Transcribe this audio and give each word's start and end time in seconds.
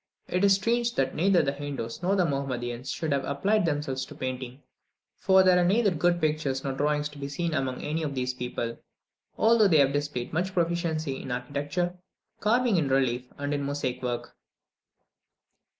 It 0.27 0.43
is 0.43 0.55
strange 0.55 0.95
that 0.95 1.13
neither 1.13 1.43
the 1.43 1.51
Hindoos 1.51 2.01
nor 2.01 2.15
the 2.15 2.25
Mahometans 2.25 2.89
should 2.91 3.11
have 3.13 3.23
applied 3.23 3.67
themselves 3.67 4.03
to 4.07 4.15
painting, 4.15 4.63
for 5.19 5.43
there 5.43 5.59
are 5.59 5.63
neither 5.63 5.91
good 5.91 6.19
pictures 6.19 6.63
nor 6.63 6.73
drawings 6.73 7.07
to 7.09 7.19
be 7.19 7.29
seen 7.29 7.53
among 7.53 7.83
any 7.83 8.01
of 8.01 8.15
these 8.15 8.33
people, 8.33 8.79
although 9.37 9.67
they 9.67 9.77
have 9.77 9.93
displayed 9.93 10.31
such 10.31 10.55
proficiency 10.55 11.21
in 11.21 11.31
architecture, 11.31 11.99
carving 12.39 12.77
in 12.77 12.87
relief, 12.87 13.27
and 13.37 13.53
in 13.53 13.61
mosaic 13.61 14.01
work. 14.01 14.35